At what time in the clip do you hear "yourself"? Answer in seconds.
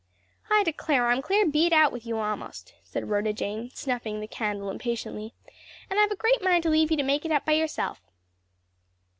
7.53-8.01